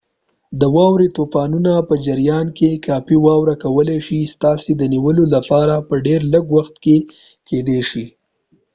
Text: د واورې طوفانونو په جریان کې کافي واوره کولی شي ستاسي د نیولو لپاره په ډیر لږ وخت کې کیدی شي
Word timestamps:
د 0.59 0.61
واورې 0.75 1.07
طوفانونو 1.17 1.71
په 1.89 1.95
جریان 2.05 2.47
کې 2.57 2.81
کافي 2.87 3.17
واوره 3.25 3.55
کولی 3.63 3.99
شي 4.05 4.19
ستاسي 4.33 4.71
د 4.77 4.83
نیولو 4.93 5.23
لپاره 5.35 5.75
په 5.87 5.95
ډیر 6.05 6.21
لږ 6.33 6.45
وخت 6.57 6.75
کې 6.83 6.97
کیدی 7.47 7.79
شي 7.89 8.05